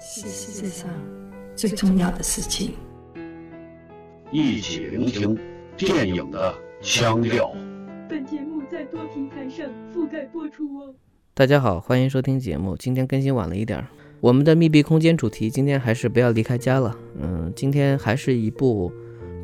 [0.00, 0.88] 是世界上
[1.56, 2.74] 最重要的事情。
[4.30, 5.36] 一起聆听
[5.76, 7.52] 电影的腔调。
[8.08, 10.94] 本节目在多平台上覆盖播出哦。
[11.34, 12.76] 大家好，欢迎收听节目。
[12.76, 13.88] 今天更新晚了一点儿，
[14.20, 16.96] 我们的密闭空间主题今天还是不要离开家了。
[17.20, 18.92] 嗯，今天还是一部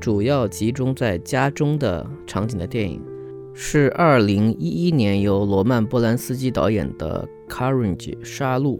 [0.00, 3.02] 主要集中在家中的场景的电影，
[3.55, 8.79] 是二零一一年由罗曼·波兰斯基导演的《Carnage》杀戮。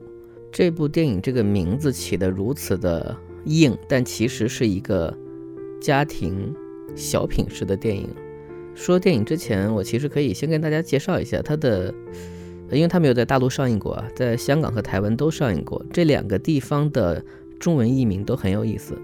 [0.55, 5.13] 这部电影这个名字起得如此的硬，但其实是一个
[5.80, 6.54] 家庭
[6.94, 8.08] 小品式的电影。
[8.72, 11.93] 说电影之前，我其实可以先跟大家介绍一下它的，
[12.71, 17.21] 因为它没有在大陆上映过啊，在香港和台湾都上映过，这两个地方的
[17.58, 18.96] 中文译名都很有意思。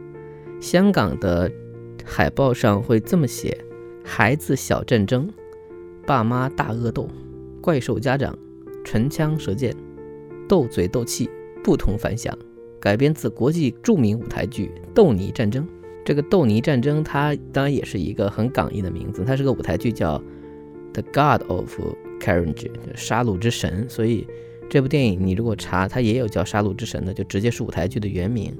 [0.60, 1.50] 香港的
[2.04, 3.58] 海报上会这么写：
[4.04, 5.28] 孩子小战争，
[6.06, 7.08] 爸妈大恶斗，
[7.60, 8.38] 怪兽家长，
[8.84, 9.74] 唇枪舌剑，
[10.48, 11.28] 斗嘴斗气。
[11.62, 12.36] 不同凡响，
[12.80, 15.64] 改编自国际著名舞台剧《斗泥战争》。
[16.04, 20.18] 这个《斗泥战争》它当然也是一个很港译的名字，它是个舞台剧，叫
[20.94, 21.78] 《The God of
[22.20, 23.86] Carnage》，杀戮之神。
[23.88, 24.26] 所以
[24.68, 28.56] 这部电影你如果查，它也有叫《杀戮之神》的，就直接是舞台剧的原名。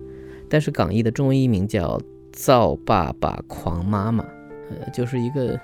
[0.48, 1.96] 但是港译的中文译名叫
[2.32, 4.22] 《造爸爸狂妈妈》，
[4.70, 5.58] 呃，就是一个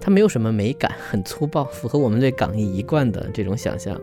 [0.00, 4.00] 它没有什么美感，很粗暴，符合我们对港译一贯的这种想象。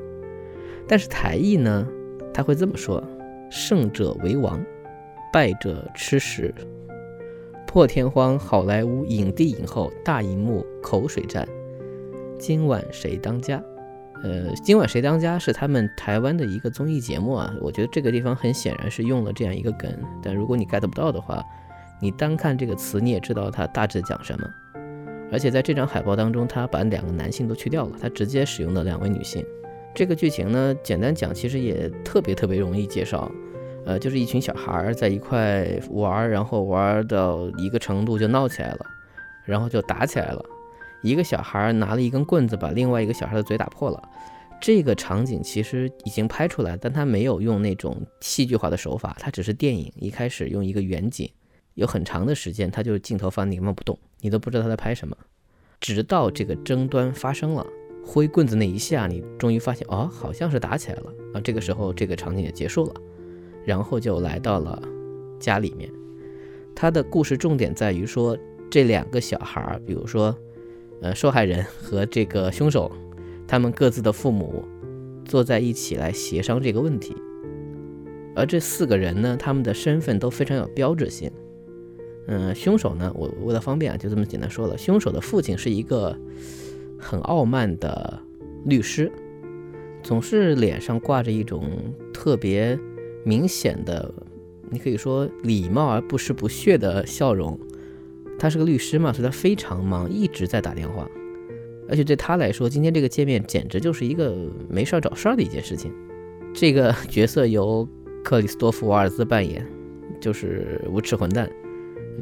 [0.87, 1.87] 但是台译呢？
[2.33, 3.03] 他会这么说
[3.49, 4.63] ：“胜者为王，
[5.31, 6.53] 败者吃屎。”
[7.67, 11.47] 破天荒好莱坞影帝影后大荧幕口水战，
[12.37, 13.63] 今晚谁当家？
[14.23, 17.53] 呃，今晚谁当家是他们台湾的一个综艺节目啊。
[17.61, 19.89] 我觉得这个地方很显然是用了这样一个梗，
[20.21, 21.43] 但如果你 get 不到的话，
[22.01, 24.47] 你单看这个词你也知道它大致讲什么。
[25.31, 29.45] 而且在这张海报当中，他把两个男性都去掉了，他直接使用的两位女性。
[29.93, 33.29] 这个剧情呢，简单讲，其实也特别特别容易介绍，
[33.85, 38.85] 呃，就是一群小孩在一块玩，然后玩到一个程度就闹起来了，
[39.45, 40.43] 然后就打起来了。
[41.03, 44.01] 一个小孩拿了一根棍子，把另外一个小孩的嘴打破了。
[44.61, 51.29] 这个场景其实已经拍出来，但他没有用那种戏剧化的手法，他只是电影一开始用一个远景，
[51.73, 55.17] 有很长的时间，他就镜头放你根本不动，你都不知道他在拍什么，
[55.79, 57.65] 直到这个争端发生了。
[58.03, 61.41] 挥棍子那一下，你终于发现，哦，好像是打起来了啊！
[61.41, 62.93] 这个时候，这个场景也结束了，
[63.63, 64.81] 然后就来到了
[65.39, 65.89] 家里面。
[66.75, 68.37] 他的故事重点在于说，
[68.69, 70.35] 这两个小孩儿，比如说，
[71.01, 72.91] 呃，受害人和这个凶手，
[73.47, 74.65] 他们各自的父母
[75.23, 77.15] 坐在一起来协商这个问题。
[78.35, 81.31] 而这四个人呢，他们的身份都非常有标志性。
[82.27, 86.17] 嗯，凶手呢，我为了方便啊，就这么简单说了，凶手的父亲是一个。
[87.01, 88.19] 很傲慢的
[88.65, 89.11] 律师，
[90.03, 91.63] 总是脸上挂着一种
[92.13, 92.79] 特别
[93.25, 94.13] 明显的，
[94.69, 97.59] 你可以说礼貌而不失不屑的笑容。
[98.39, 101.07] 他是个律师嘛，所以他非常忙，一直在打电话。
[101.89, 104.33] 而且对他来说，今天这个见面简直就是一个
[104.69, 105.91] 没事儿找事儿的一件事情。
[106.53, 107.87] 这个角色由
[108.23, 109.65] 克里斯多夫·瓦尔兹扮演，
[110.19, 111.49] 就是无耻混蛋。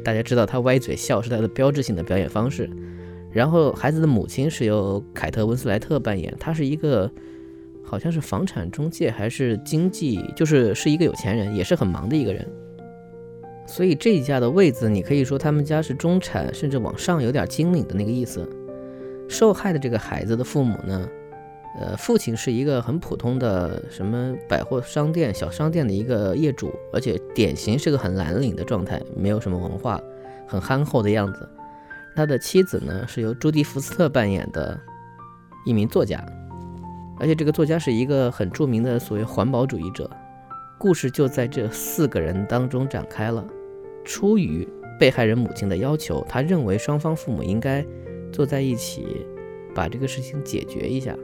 [0.04, 2.68] 大家知道他歪嘴笑是他的标志性的表演方式。
[3.32, 7.10] 然后孩子的母亲是由凯特温斯莱特扮演，她是一个
[7.84, 12.46] 好像是房产中介还是经济，就是是一个有钱人，也是很忙的一个人。
[13.66, 18.48] 所以这一家的位子，你可以说他们家是中产，甚至往上有点精明的那个意思。
[19.28, 21.08] 受害的这个孩子的父母呢，
[21.78, 30.00] 呃，父亲是一个很普通的什么百货商店、小商店的一个业主，而且典型是个很蓝领的状态，没有什么文化，
[30.48, 31.48] 很憨厚的样子。
[32.14, 34.78] 他的妻子呢，是由朱迪福斯特扮演的
[35.64, 36.24] 一名作家，
[37.18, 40.10] 而且这个作家是一个很著名的所谓环保主义者。
[40.78, 43.46] 故事就在这四个人当中展开了。
[44.02, 44.66] 出于
[44.98, 47.84] 被害人母亲的要求，他认为双方父母应该
[48.32, 49.26] 坐在一起，
[49.74, 51.14] 把这个事情解决一下。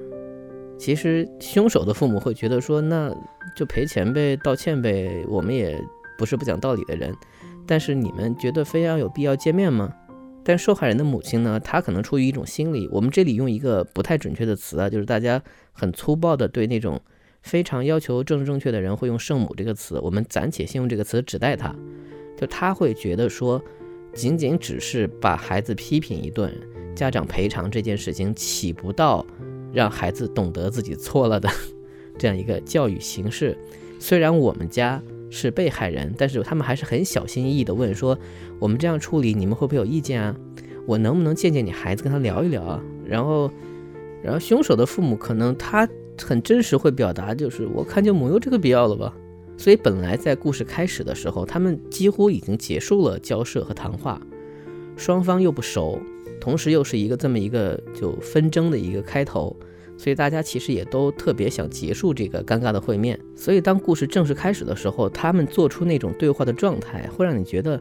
[0.79, 3.11] 其实凶手的父母会觉得说，那
[3.57, 5.83] 就赔钱呗，道歉呗，我们也
[6.19, 7.15] 不是不讲道理的人。
[7.67, 9.91] 但是你们觉得非要有必要见面吗？
[10.49, 11.59] 但受害人的母亲呢？
[11.59, 17.01] 她可能出于一种心理，我们这里用一个不太准确的词啊，就是大家很粗暴的对那种
[17.43, 21.75] 非常要求政治正确的人会用“圣母”这个词，我们暂且先用这个词指代他。
[22.39, 23.61] 就他会觉得说，
[24.15, 26.55] 仅仅只是把孩子批评一顿，
[26.95, 29.27] 家长赔偿这件事情起不到
[29.73, 31.51] 让孩子懂得自己错了的
[32.17, 33.59] 这样一个教育形式。
[33.99, 35.03] 虽然我们家。
[35.31, 38.19] 是被害人，但是他们还是很小心翼翼地问说
[38.59, 40.37] ：“我们这样处理，你们会不会有意见啊？
[40.87, 43.51] 我能不能见见你孩子，跟他聊一聊啊？”然后，
[44.23, 45.89] 然后凶手的父母可能他
[46.23, 49.15] 很真实会表达，就是我看就没有这个必要了吧？
[49.59, 54.21] 所以本来在故事开始的时候，他们几乎已经结束了交涉和谈话，
[54.97, 55.99] 双方又不熟，
[56.41, 59.57] 同时又是一个这么一个就纷争的一个开头，
[59.97, 63.19] 所以大家其实也都特别想结束这个尴尬的会面。
[63.35, 67.81] 所以当故事正式开始的时候，他们做出那种对话的状态，会让你觉得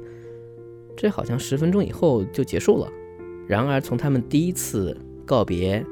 [0.95, 2.91] 这好像十分钟以后就结束了。
[3.47, 5.85] 然而从他们第一次告别、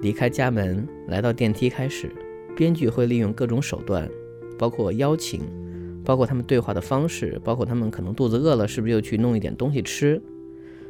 [0.00, 2.10] 离开家门、来到电梯开始，
[2.56, 4.08] 编剧会利用各种手段。
[4.58, 5.40] 包括邀请，
[6.04, 10.20] 包括他们对话的方式，包括他们可能肚子饿了，是不是又去弄一点东西吃？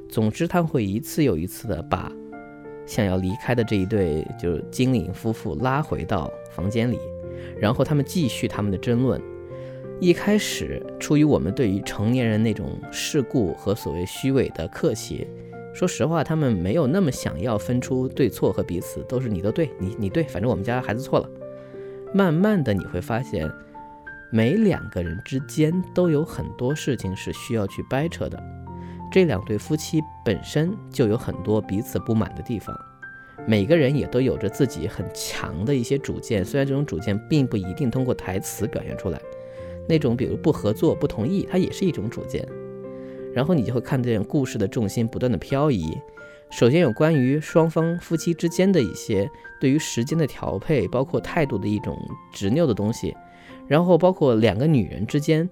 [0.09, 2.11] 总之，他会一次又一次的把
[2.89, 6.99] 想要离开的这一对就是精灵夫妇拉回到房间里，
[7.61, 9.21] 然后他们继续他们的争论。
[10.01, 15.27] 一开始，出于我们对于成年人那种世故和所谓虚伪的客气，
[15.75, 21.29] 说实话，他们没有那么想要分出对错和彼此，都是你都对，你你对，反正我们家孩子错了。
[22.15, 23.51] 慢慢的你会发现，
[24.33, 28.43] 每两个人之间都有很多事情是需要去掰扯的。
[29.11, 32.79] 这两对夫妻本身就有很多彼此不满的地方，
[33.47, 39.21] 每个人也都有着自己很强的一些主见，虽然这种主见并不一定通过台词表现出来。
[39.89, 42.47] 那种比如不合作、不同意，它也是一种主见。
[43.33, 45.97] 然后你就会看见故事的重心不断的漂移。
[46.51, 51.97] 首先有关于双方夫妻之间的一些对于时间的调配，包括态度的一种
[52.33, 53.17] 执拗的东西，
[53.67, 55.49] 然后包括两个女人之间，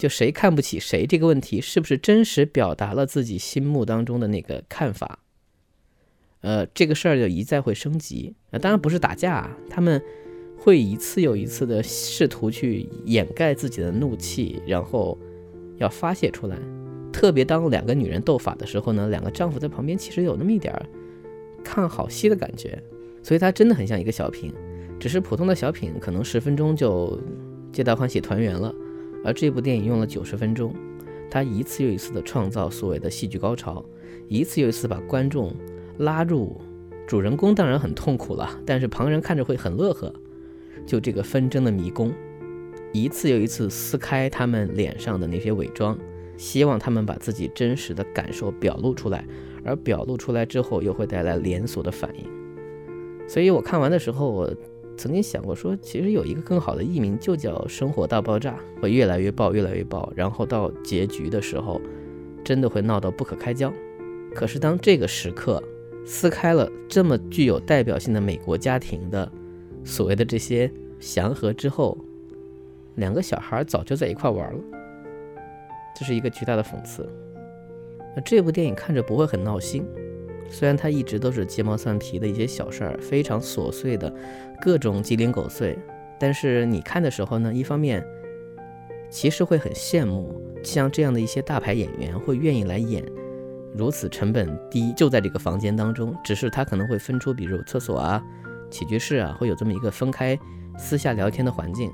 [0.00, 5.18] 就谁看不起谁这个问题，是不是真实表达了自己心目当中的那个看法？
[6.40, 8.34] 呃，这个事儿就一再会升级。
[8.50, 10.02] 啊，当然不是打架，他们
[10.56, 15.18] 会一次又一次的试图去掩盖自己的怒气，然后
[15.76, 16.56] 要发泄出来。
[17.12, 20.86] 特别当两个女人斗法的时候呢，两个丈夫在旁边其实有那么一点儿
[21.62, 22.82] 看好戏的感觉，
[23.22, 24.50] 所以它真的很像一个小品，
[24.98, 27.20] 只是普通的小品可能十分钟就
[27.70, 28.74] 皆大欢喜团圆了，
[29.24, 30.74] 而这部电影用了九十分钟，
[31.30, 33.84] 他一次又一次的创造所谓的戏剧高潮，
[34.28, 35.54] 一次又一次把观众
[35.98, 36.60] 拉入
[37.06, 40.12] 主人公当然很痛苦了，但是旁人看着会很乐呵，
[40.86, 42.12] 就这个纷争的迷宫，
[42.92, 45.98] 一次又一次撕开他们脸上的那些伪装。
[46.36, 49.22] 希望他们把自己真实的感受表露出来，
[49.62, 52.24] 而表露出来之后又会带来连锁的反应。
[53.28, 54.50] 所以我看完的时候，我
[55.00, 61.80] 曾经想过说，其实有一个更好的译名就叫《生活大爆炸》，会越来越爆，越来越爆，然后到结局的时候，
[62.44, 63.72] 真的会闹到不可开交。
[64.34, 65.62] 可是当这个时刻
[66.04, 69.26] 撕开了这么具有代表性的美国家庭的
[69.84, 71.96] 所谓的这些祥和之后，
[72.96, 74.60] 两个小孩早就在一块玩了。
[75.98, 77.08] 这是一个巨大的讽刺。
[78.14, 79.82] 那这部电影看着不会很闹心，
[80.50, 84.12] 虽然它一直都是鸡毛蒜皮的一些小事儿，非常琐碎的
[84.60, 85.78] 各种鸡零狗碎。
[86.18, 88.04] 但是你看的时候呢，一方面
[89.08, 93.02] 其实会很羡慕像这样的一些大牌演员会愿意来演
[93.74, 98.22] 如此成本低，就在这个房间当中，只是他可能会分出，比如厕所啊、
[98.70, 100.38] 起居室啊，会有这么一个分开
[100.76, 101.90] 私下聊天的环境。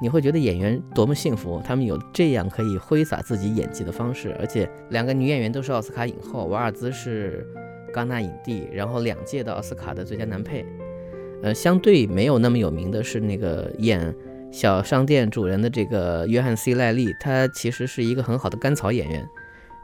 [0.00, 7.46] 你会觉得演员多么幸福，他们有这样可以挥洒自己演技的方式，而且两个女演员都是奥斯卡影后，瓦尔兹是
[7.92, 10.64] 戛纳影帝，然后两届的奥斯卡的最佳男配。
[11.42, 14.14] 呃，相对没有那么有名的是那个演
[14.50, 19.28] 小商店主人的这个约翰 C 赖利，他其实是一个很好的甘草演员，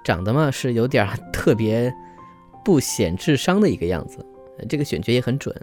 [0.05, 1.93] 长得嘛是有点特别
[2.65, 4.25] 不显智商的一个样子，
[4.69, 5.55] 这个选角也很准，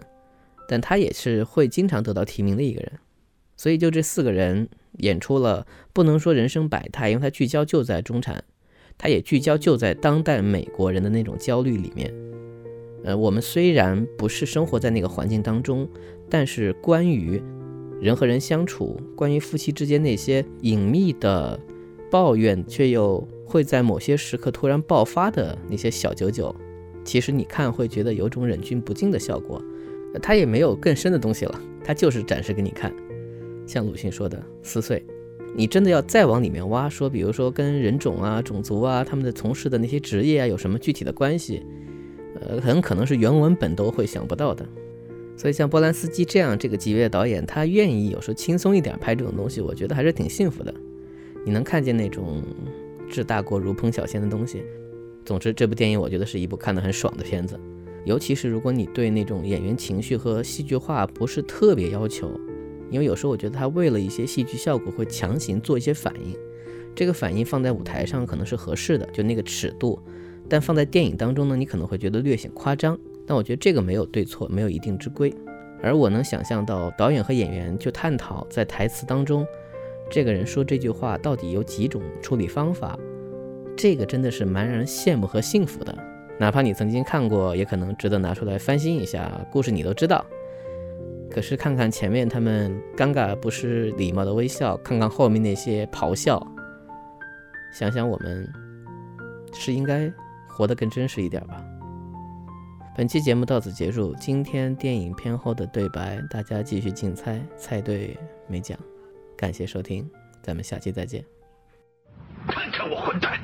[0.68, 2.92] 但他也是会经常得到提名的一个人。
[3.56, 8.44] 所以，就这四个人演出了，不能说人生百态，因为他聚焦就在中产，
[8.98, 12.12] 他也聚焦就在当代美国人的那种焦虑里面。
[13.06, 15.88] 呃，我们虽然不是生活在那个环境当中，
[16.28, 17.40] 但是关于
[18.00, 21.58] 人和人相处，关于夫妻之间那些隐秘的
[22.10, 26.52] 抱怨，却又会在某些时刻突然爆发的那些小九九，
[27.04, 29.62] 其实你看会觉得有种忍俊不禁的效果。
[30.20, 32.92] 它也没有更深的东西了，它就是展示给你看。
[33.66, 35.04] 像鲁迅说的撕碎，
[35.54, 41.62] 你真的要再往里面挖，说比如说跟人种啊、种族啊、他们的从事的那些职业啊有什么具体的关系，
[42.40, 44.66] 呃，很可能是原文本都会想不到的。
[45.36, 50.72] 所以像波兰斯基这样这个级别的导演，他愿意有时候轻松一点拍这种东西，我觉得还是挺幸福的。
[51.44, 52.42] 你能看见那种
[53.08, 54.64] 治大国如烹小鲜的东西。
[55.24, 57.58] 总之，这部电影我觉得是一部看得很爽的片子，
[58.04, 62.30] 尤其是如果你对那种演员情绪和戏剧化不是特别要求。
[62.90, 66.36] 因为有时候我觉得他为了一些戏剧效果会强行做一些反应，
[66.94, 70.00] 这个反应放在舞台上可能是合适的，就那个尺度，
[70.48, 72.98] 但放在电影当中呢，你可能会觉得略显夸张。
[73.26, 75.34] 但我觉得这个没有对错，没有一定之规。
[75.82, 79.46] 而我能想象到导演和演员就探讨在台词当中
[80.10, 82.98] 这个人说这句话到底有几种处理方法，
[83.76, 85.96] 这个真的是蛮让人羡慕和幸福的。
[86.38, 89.40] 哪怕你曾经看过，也可能值得拿出来翻新一下。
[89.50, 90.24] 故事你都知道，
[91.30, 96.40] 可是看看前面他们尴尬不失礼貌的微笑，看看后面那些咆哮，
[97.72, 98.48] 想想我们
[99.52, 100.12] 是应该
[100.56, 101.62] 活得更真实一点吧。
[102.96, 104.14] 本期节目到此结束。
[104.14, 108.16] 今天电影片后的对白，大家继续竞猜，猜对
[108.48, 108.78] 没奖。
[109.36, 110.10] 感谢收听，
[110.40, 111.22] 咱们下期再见。
[112.48, 113.38] 看看我混蛋！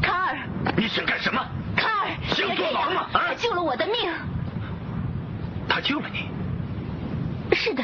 [0.00, 0.38] 卡尔，
[0.76, 1.44] 你想干什么？
[1.74, 4.12] 卡尔，想别这样坐牢吗啊他救了我的命。
[5.68, 6.28] 他救了你，
[7.52, 7.82] 是的，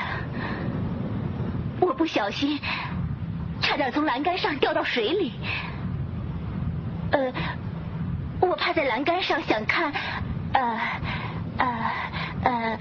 [1.81, 2.57] 我不小心，
[3.61, 5.33] 差点从栏杆上掉到水里。
[7.11, 7.33] 呃，
[8.41, 9.93] 我趴在栏杆上想看，
[10.53, 10.79] 呃，
[11.59, 11.67] 呃，
[12.45, 12.79] 呃。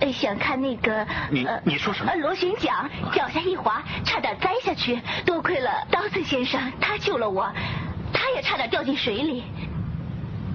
[0.00, 5.00] 呃想看那个，你呃你说什么呃，螺旋桨，脚下一滑，差点栽下去。
[5.24, 7.48] 多亏了刀子先生，他救了我，
[8.12, 9.44] 他也差点掉进水里。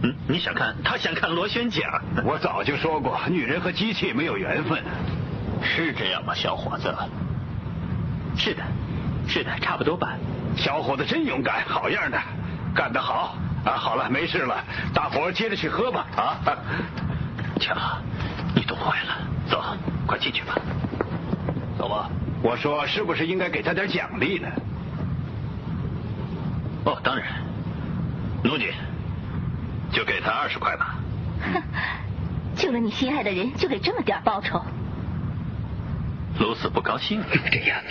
[0.03, 0.75] 嗯，你想看？
[0.84, 1.82] 他想看螺旋桨。
[2.25, 4.84] 我早就说过，女人和机器没有缘分。
[5.63, 6.94] 是这样吗，小伙子？
[8.36, 8.62] 是的，
[9.29, 10.10] 是的，差不多吧。
[10.58, 12.22] 小伙子真勇敢，好样的，
[12.75, 13.38] 干得好
[13.68, 13.76] 啊！
[13.76, 16.40] 好了，没事了，大伙儿接着去喝吧啊！
[17.60, 17.76] 瞧，
[18.56, 19.18] 你冻坏了，
[19.50, 19.62] 走，
[20.06, 20.56] 快进去吧。
[21.78, 22.10] 走吧。
[22.42, 24.48] 我说，是不是应该给他点奖励呢？
[26.86, 27.28] 哦，当然。
[28.44, 28.74] 奴女，
[29.92, 30.96] 就给他二十块吧。
[31.42, 31.62] 哼，
[32.56, 34.64] 救了你心爱的人，就给这么点报酬。
[36.40, 37.20] 卢斯不高兴。
[37.20, 37.82] 了这样，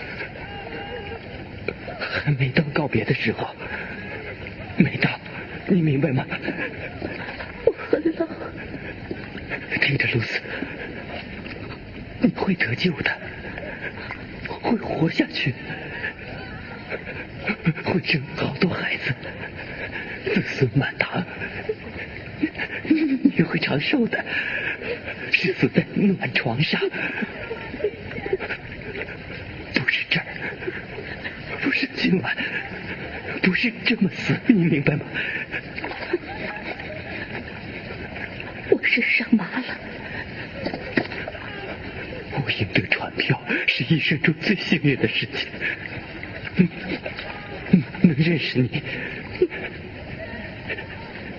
[2.25, 3.49] 还没到告别的时候，
[4.79, 5.11] 没到，
[5.69, 6.25] 你明白吗？
[7.65, 8.29] 我很冷。
[9.81, 10.41] 听着，露丝，
[12.21, 13.11] 你会得救的，
[14.49, 15.55] 会活下去，
[17.85, 19.15] 会生好多孩子，
[20.35, 21.25] 子孙满堂，
[22.89, 24.25] 你会长寿的，
[25.33, 26.81] 是死在暖床上。
[29.75, 30.27] 不是这儿，
[31.63, 32.37] 不是今晚，
[33.57, 35.05] 是这么死，你明白吗？
[38.71, 39.65] 我是上麻了。
[42.45, 45.49] 我赢得船票是一生中最幸运的事情。
[48.03, 48.83] 能认识你，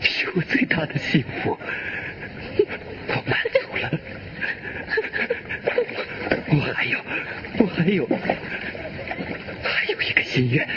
[0.02, 1.56] 是我最大的幸福。
[3.10, 3.92] 我满足了。
[6.50, 7.00] 我还有，
[7.60, 8.08] 我还有，
[9.64, 10.68] 还有一个心愿。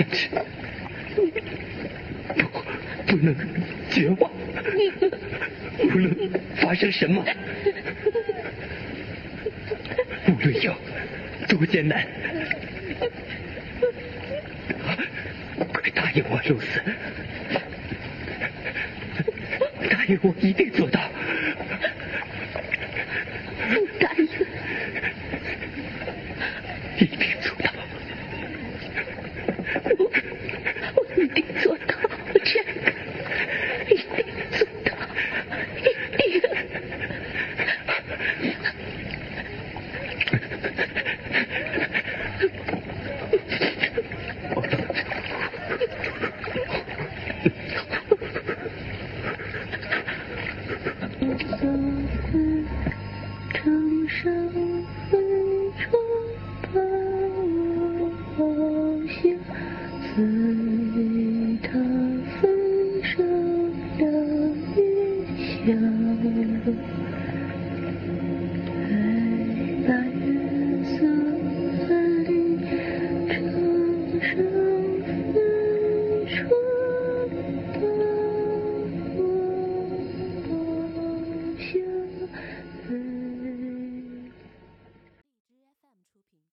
[0.00, 0.28] 但是，
[1.14, 2.48] 不，
[3.06, 3.36] 不能
[3.90, 4.30] 绝望。
[5.78, 6.16] 无论
[6.56, 7.22] 发生什么，
[10.26, 10.74] 无论有
[11.48, 12.06] 多艰难，
[15.70, 16.80] 快答应我，露丝。
[19.90, 20.98] 答应我，一定做到。
[23.98, 24.24] 答应，
[26.98, 27.29] 一定。